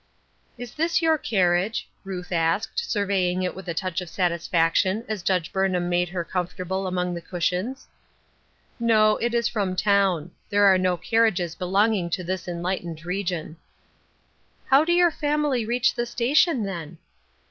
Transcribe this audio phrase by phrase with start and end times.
[0.57, 5.21] "Is this your carriage?" Ruth asked, survey ing it with a touch of satisfaction as
[5.21, 7.87] Judge Burnham made her comfortable among the cush ions."
[8.93, 10.31] No, it is from town.
[10.49, 13.57] There are no carriages belonging to this enlightened region.""
[14.71, 16.97] How do your family reach the station, then?''